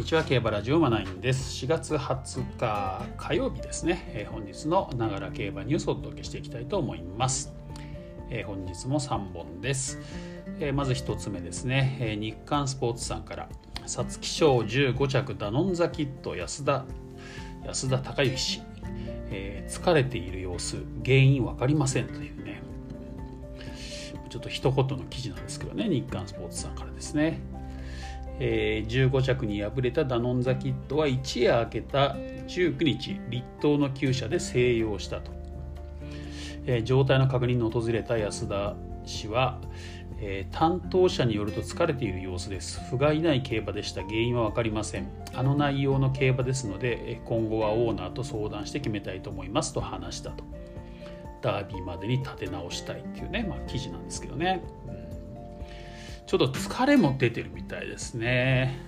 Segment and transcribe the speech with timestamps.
[0.00, 1.66] にちは競馬ラジオマナインです。
[1.66, 7.52] 4月20日火曜日ですね、えー、本日のながら競馬ニュースをお届けしていきたいと思います、
[8.30, 9.98] えー、本日も3本です、
[10.58, 13.48] えー、まず1つ目ですね、え日刊スポーツさんから。
[13.86, 16.86] 皐月賞15着ダノンザキット安田
[17.66, 18.62] 安田孝之氏、
[19.30, 22.62] え疲れている様子原因分かりませんというね。
[24.30, 27.59] ちょっと一言の記事なんですけどね日刊スポーツさんからですね。
[28.42, 32.16] えー、15着に敗れたダノンザキットは一夜明けた
[32.48, 35.30] 19日立冬の厩舎で静養したと、
[36.64, 39.60] えー、状態の確認に訪れた安田氏は、
[40.20, 42.80] えー、担当者によると疲れている様子です。
[42.88, 44.02] 不甲斐ない競馬でした。
[44.02, 45.08] 原因は分かりません。
[45.34, 50.44] あの内容の競馬ですので今後はオーナーと相談して決めたいと思いますと話したと。
[51.42, 54.99] ダービーまでに立て直したいっていうね、まあ、記事なんですけどね、うん
[56.30, 58.78] ちょっと疲れも出てるみたいですね。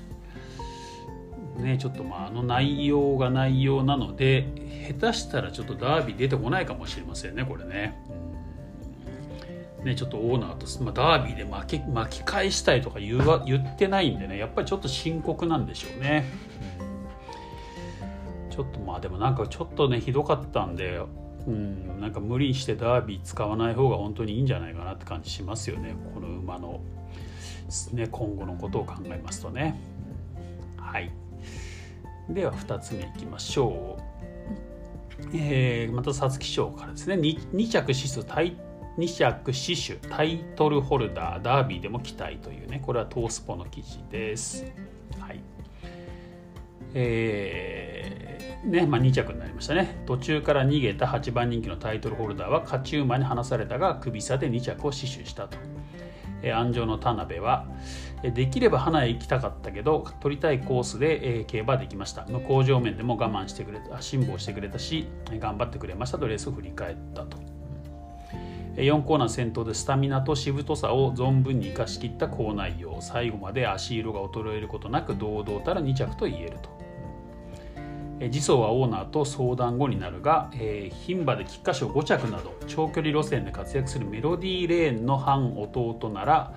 [1.57, 4.47] ね、ちょっとまああの内容が内容なので
[5.01, 8.01] 下手したらちょっとダービー出てこないかもしれませんねこれね。
[9.83, 16.25] ね、ちょっとオーナーと、まあ、ダービーで巻き巻き返したいとか言わ言ってないんでねやっぱりちょっと深刻なんでしょうね。
[18.51, 21.01] ちょっとまあでもなんかちょっとねひどかったんで
[21.49, 26.81] うんなんか無理してダービー使わない方が本当にいいんじゃないかなって感じしますよねこの馬の
[27.93, 28.09] ね。
[28.09, 29.81] 今後のことを考えますとね。
[30.77, 31.11] はい。
[32.29, 34.03] では2つ目いきましょう。
[35.35, 37.15] えー、また皐月賞からですね。
[37.15, 38.57] 2, 2着指数タイ
[38.99, 42.83] 2着死守タイトルホルダーダービーでも期待というね。
[42.85, 44.65] これはトースポの記事です。
[45.19, 45.41] はい。
[46.95, 50.03] えー、ねまあ、2着になりましたね。
[50.07, 55.57] 途中から逃げた8番人気のタイトルホルダーは勝ち馬に離されたが首差で2着を死守したと。
[56.43, 57.67] 安城の田辺は
[58.23, 62.25] できれば花へ行きたかったけど取りたいコースで競馬できました。
[62.27, 65.07] 向こう上面でも我慢してくれた辛抱してくれたし
[65.39, 66.19] 頑張ってくれました。
[66.19, 67.37] とレースを振り返ったと。
[68.77, 76.82] 4コーナー先頭でスタミナとしぶとさを存分に生かしきった好内容最後まで足色が衰えることなく堂々たら2着と言えると。
[78.31, 86.55] 次走はオーナーと相談後になるが、えー、牝馬で菊花賞5着など長距離路線で活躍するメロディーレーンの反弟なら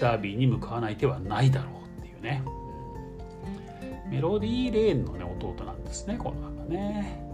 [0.00, 2.42] ダービーに向かわない手はないだろうっていうね。
[4.10, 7.26] メロディーレーンの、ね、弟なんですねこの馬ね。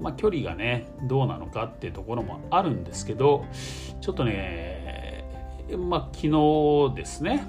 [0.00, 3.46] まあ距離がねどうなのかっていうところもあるんですけど
[4.00, 5.24] ちょっとね
[5.78, 7.44] まあ昨日ですね、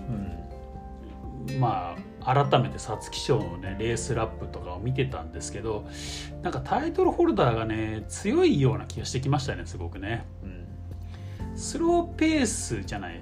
[1.49, 5.85] うん、まあ改めて皐月賞のねレースラップとかを見てたんですけど
[6.41, 10.47] なんかタイトルホルダーがね強いような気がしてきましたねすごくね、う
[11.53, 13.21] ん、スローペースじゃない。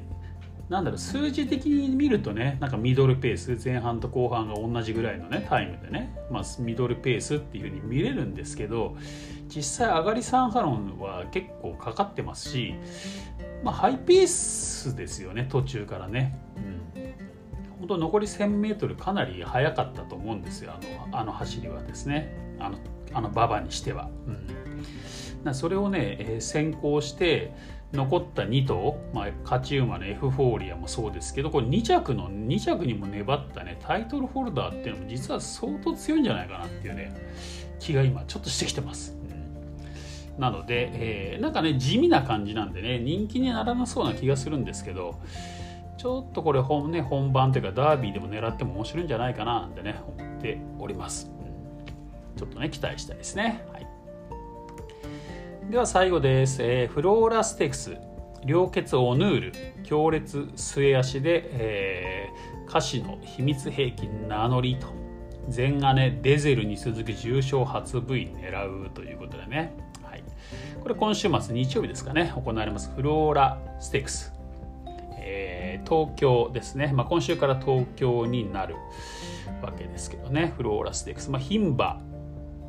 [0.71, 8.95] なんだろう数字的に見るとねなんかミドルペース前半と後半が同じぐらいのねタイムでね、まあ、ミドルペースっていうふうに見れるんですけど
[9.53, 12.75] 実際上がり3ハロンは結構かかってますし、
[13.65, 16.63] まあ、ハイペースですよね途中からね、うん。
[16.63, 16.80] 本
[17.91, 22.77] 当残り 1000m かなり速かったと思うんですよあのあの走りはですねあの
[23.13, 24.09] あの馬場にしては。
[25.45, 27.53] うん、それをね、えー、先行して
[27.93, 37.13] 残った2頭、まあ、勝ち馬のエフフォーリアもそうですけどこれ2着の2着にも粘ったねタイトルホルダーっていうのも実は相当強いんじゃないかなっていうね
[37.79, 39.17] 気が今ちょっとしてきてます。
[40.37, 45.19] なので、えー、なんかね地味な感じなんでね人気にならなそうな気がするんですけど
[46.01, 53.87] ちょっとこれ本,、ね、本番というかダービーでも狙っても面白いんじゃないかななんてね思っております、うん、ちょっとね期待したいですね、はい、
[55.69, 57.97] では最後です、えー、フローラステクス
[58.43, 59.53] 両血オヌール
[59.83, 64.87] 強烈末足で、えー、歌詞の秘密兵器名乗りと
[65.49, 70.23] 全姉デゼルに続き重賞初 V 狙うということでね、はい、
[70.81, 72.91] これ今週末日曜日ですかね行われます。
[72.95, 74.40] フローラステクス
[75.21, 78.75] え東京ですね、まあ、今週から東京になる
[79.61, 80.53] わけですけどね。
[80.57, 82.01] フローラステックス、まあ、牝馬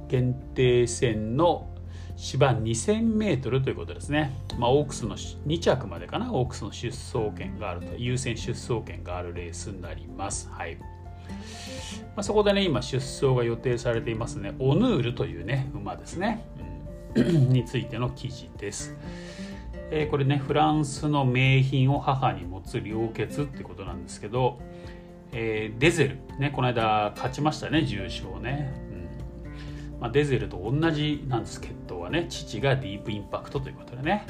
[0.09, 1.69] 限定戦の
[2.17, 6.33] 芝 2000m ということですね、まあ、オークスの2着までかな。
[6.33, 7.97] オークスの出走権があると。
[7.97, 10.49] 優先出走権があるレースになります。
[10.51, 10.77] はい。
[10.77, 10.87] ま
[12.17, 14.55] あ、そこでね今出走が予定されていますね。
[14.59, 16.45] オヌールというね馬ですね、
[17.15, 18.95] うん、 についての記事です。
[19.95, 24.59] えー、これねフランスの名品を母に持つ良血ってことなんですけど、
[25.33, 30.01] えー、デゼル、ね、この間勝ちましたね重賞ね、うん。
[30.01, 32.25] まあ、デゼルと同じなんです血統はね。
[32.31, 34.27] 父がディープインパクトということでね、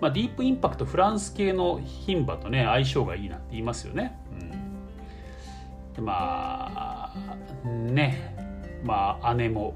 [0.00, 4.18] まあ、ディープインパクトフランス系の牝馬とね相性がいいなんて言いますよね、
[5.96, 8.34] うん、まあね。
[8.82, 9.74] まあ姉も。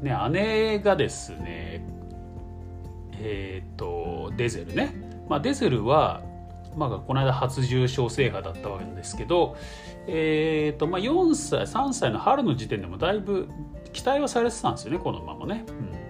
[0.00, 2.01] ね姉がですね
[3.22, 4.94] えっ、ー、とデゼルね、
[5.28, 6.22] まあ、デゼルは、
[6.76, 9.56] まあ、この間初重賞制覇だったわけですけど、
[10.06, 13.48] えーとまあ、4歳3歳の春の時点でもだいぶ
[13.92, 15.64] 期待はされてたんですよねこの馬もね。
[15.68, 16.02] うん。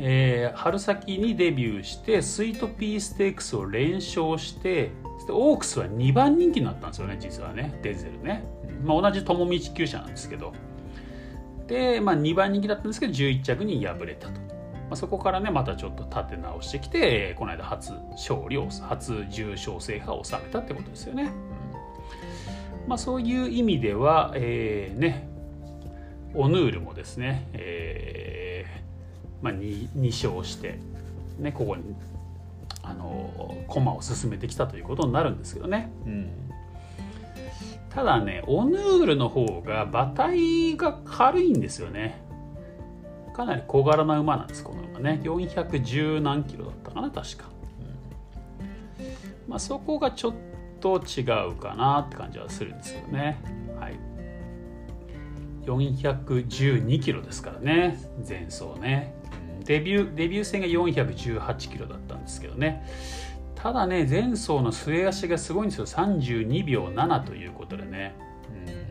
[0.00, 4.92] えー、春先にデビューしてスイートピーステークスを連勝して
[5.28, 8.44] オークスは2番人気になったんですよね実はねデンゼルね、
[8.84, 10.52] まあ、同じ友道厩舎なんですけど。
[11.66, 14.40] で、まあ、2番人気だったんですけど11着に敗れたと、
[14.88, 25.28] まあ、そこからねまたちょっと立て直してきてこの間初勝利を初重賞制覇を収めたってことですよね、うんまあ、そういう意味では、えー、ね
[26.34, 28.78] オヌールもですね、えー
[29.42, 30.78] まあ2、2, 勝して、
[31.38, 31.94] ね、ここに
[32.82, 35.90] あの駒を進めてきたということになるんですけどね。
[36.06, 36.30] うん。
[37.90, 42.20] ただねオヌールの方が馬体が軽いんですよね
[43.38, 45.20] かなり小柄な馬なんですこの馬ね。
[45.22, 47.44] 410何キロだったかな確か、
[48.98, 49.06] うん、
[49.46, 50.34] まあそこがちょっ
[50.80, 53.38] と違うかなって感じはするんですけどね。
[53.78, 53.94] はい。
[55.66, 59.14] 412キロですからね前走ね。
[59.64, 62.84] デビューデビュー戦が418キロだったんですけどね。
[63.54, 65.86] ただね前走の末足がすごいんですよ。
[65.86, 68.16] 32秒7ということでね、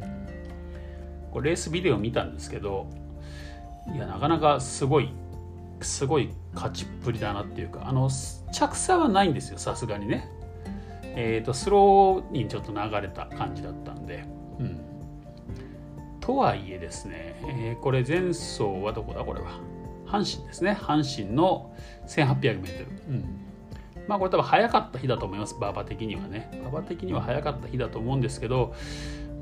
[0.01, 2.87] うん、これレースビデオ見たんですけど
[3.93, 5.11] いやなかなかすごい
[5.81, 8.09] すごい勝ちっぷりだなっていうかあの
[8.51, 10.29] 着差はないんですよさすがにね。
[11.19, 14.23] えーと、スローにちょっと流れた感じだったんで、
[14.59, 14.79] うん、
[16.19, 19.23] とはいえですね、えー、これ前走はどこだ？
[19.23, 19.59] これは。
[20.05, 20.77] 阪神ですね。
[20.79, 21.75] 阪神の
[22.07, 23.25] 1800m、うん、
[24.07, 26.51] まあこれ多分早かった日だと思います馬場的にはね。
[26.61, 28.75] 馬場的には早かった日だと思うんですけど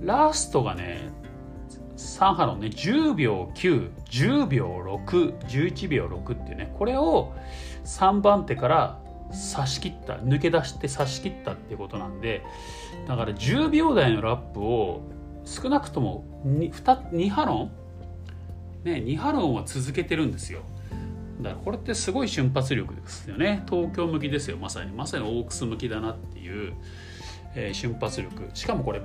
[0.01, 1.09] ラストがね
[1.97, 7.33] 3波のね10秒910秒611秒6っていうねこれを
[7.86, 9.00] 3番手から
[9.31, 12.44] 差し切った抜け出して差し切ったっていうことなんで
[13.07, 15.01] だから10秒台のラップを
[15.45, 17.71] 少なくとも 2, 2波論？
[18.83, 20.62] ね、2波論は続けてるんですよ。
[21.41, 23.63] だからこれってすごい瞬発力ですよね。
[23.69, 24.91] 東京向きですよまさに。
[24.91, 26.74] まさにオークス向きだなっていう、
[27.56, 28.50] えー、瞬発力。
[28.53, 29.01] しかもこれ、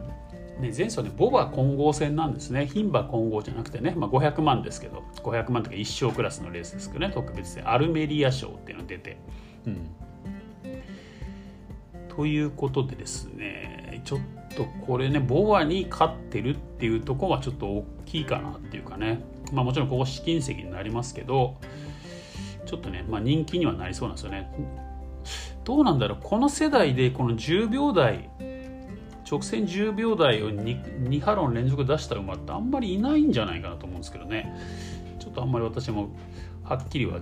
[0.60, 2.66] ね、前走ねボバ混合戦なんですね。
[2.66, 5.02] 牝馬混合じゃなくてね、まあ、500万ですけど。
[5.22, 7.12] 500万とか一勝クラスのレースですけどね。
[7.12, 9.18] 特別でアルメリア賞っていうのが出て。
[9.66, 9.90] うん。
[12.08, 14.02] ということでですね。
[14.04, 14.20] ちょっ
[14.56, 19.22] とこれねボバに勝ってるっていうとこはちょっと大きいかなっていうかね。
[19.52, 21.56] まあ、もちろんここ試金石になりますけど
[22.66, 24.50] ちょっとね、まあ、人気にはなりそうなんですよね。
[25.64, 26.18] どうなんだろう。
[26.22, 28.30] この世代でこの10秒台
[29.30, 34.52] 直線10秒台を 2, 2波論連続出した馬ってあんまりいないんじゃないかなと思うんですけどね。
[35.20, 36.08] ちょっとあんまり私も
[36.64, 37.20] はっきりは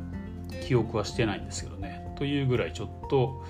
[0.66, 2.14] 記憶はしてないんですけどね。
[2.16, 3.44] というぐらいちょっと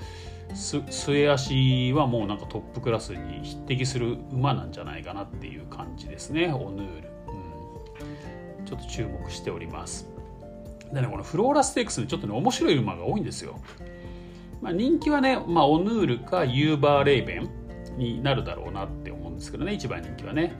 [0.54, 6.52] 末足はもうなんかトップクラスに匹敵する馬なんじゃないかなっていう感じですね。
[6.52, 7.08] オヌール
[8.66, 10.06] ちょっと注目しております。
[10.92, 13.60] でねこのフローラステークスにちょっとね面白い馬が多いんですよ、
[14.62, 17.57] まあ、人気はね、まあ、オヌールかユーバーレイベン。
[17.98, 20.54] になるだろうなって思うんですけどね一番人気はね。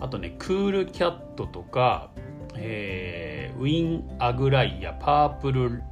[0.00, 2.10] あとねクールキャットとか、
[2.54, 5.82] えー、ウィン・アグライアパープル・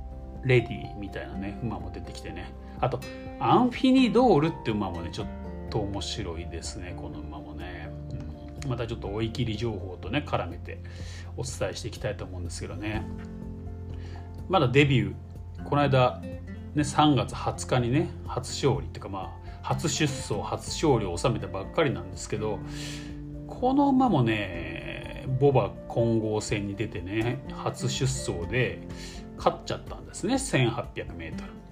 [0.45, 2.52] レディみたいなね馬も出てきてね。
[2.81, 3.00] あと
[3.40, 5.26] アンフィニドールって馬もねちょっ
[5.71, 7.90] と面白いですねこの馬もね、
[8.62, 10.81] うん、またちょっと追い切り情報とね絡めて
[11.37, 13.07] お伝えしていきたいと思うんですけどね。
[14.49, 16.43] まだデビューこの間、ね、
[16.76, 22.59] 3月20日にね初勝利っていうかまあ初出走初勝利を収めたばっかりなんですけど
[23.47, 28.87] この馬もねボバ混合戦に出てね初出走で
[29.38, 31.64] 勝っちゃったんですね 1800m。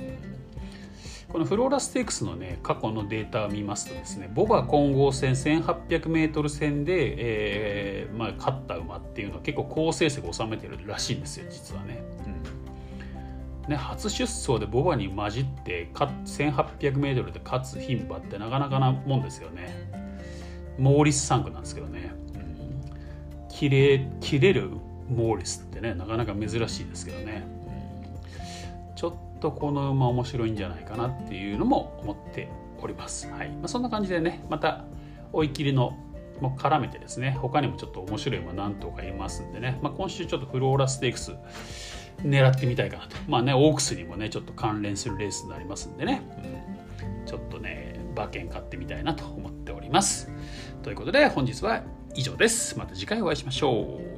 [1.29, 12.03] このフローラステークスのね過去のデータを見ますとですねボバ混合戦 1800m 戦で、えーまあ、勝った馬っていうのは結構好成績を収めてるらしいんですよ実はね。
[12.27, 12.32] うん、
[13.69, 19.91] ね初出走でボバに混じって 1800m で勝つ牝馬ってなかなかなもんですよね。
[20.79, 22.13] モーリス3区なんですけどね。
[22.35, 24.71] うん、切れ切れる
[25.09, 27.45] モーリスってねなかなか珍しいですけどね。
[28.89, 32.49] うん、ちょっとこの馬面白いんじゃないかなっていうのも思って
[32.81, 33.31] おります。
[33.31, 34.85] はいまあ、そんな感じでねまた
[35.33, 35.97] 追い切りの
[36.41, 41.33] も絡めてですね他にもちょっと面白い馬何頭かいますんでね、まあ、今週ちょっとフローラステークス
[42.21, 43.17] 狙ってみたいかなと。
[43.29, 46.23] まあねオークスにもねちょっと関連するレースになりますんでね、
[47.21, 50.31] うん、ちょっとね馬券買ってみたいなと思っております。
[50.83, 51.83] ということで本日は
[52.15, 52.79] 以上です。
[52.79, 54.12] また次回お会いしましょう。